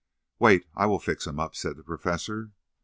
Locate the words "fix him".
0.97-1.39